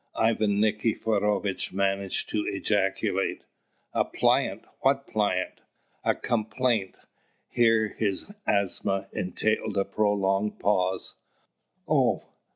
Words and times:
Ivan 0.15 0.59
Nikiforovitch 0.59 1.71
managed 1.71 2.27
to 2.29 2.43
ejaculate. 2.47 3.43
"A 3.93 4.03
plaint? 4.03 4.65
What 4.79 5.05
plaint?" 5.05 5.61
"A 6.03 6.15
complaint..." 6.15 6.95
here 7.47 7.89
his 7.99 8.31
asthma 8.47 9.09
entailed 9.13 9.77
a 9.77 9.85
prolonged 9.85 10.57
pause 10.57 11.19
"Oh! 11.87 12.23